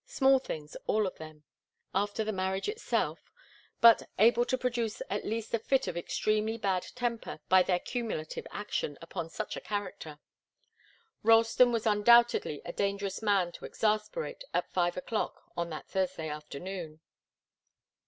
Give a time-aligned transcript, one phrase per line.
[0.07, 1.43] Small things, all of them,
[1.93, 3.31] after the marriage itself,
[3.81, 8.47] but able to produce at least a fit of extremely bad temper by their cumulative
[8.49, 10.17] action upon such a character.
[11.21, 16.99] Ralston was undoubtedly a dangerous man to exasperate at five o'clock on that Thursday afternoon.